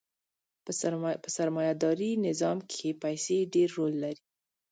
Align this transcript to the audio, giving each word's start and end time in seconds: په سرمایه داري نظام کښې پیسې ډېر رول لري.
په 1.23 1.29
سرمایه 1.37 1.73
داري 1.83 2.11
نظام 2.27 2.57
کښې 2.69 2.89
پیسې 3.03 3.37
ډېر 3.53 3.69
رول 3.77 3.93
لري. 4.03 4.19